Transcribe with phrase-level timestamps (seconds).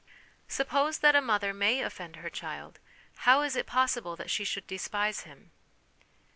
[0.47, 2.79] Suppose that a mother may offend her child,
[3.17, 5.51] how is it possible that she should despise him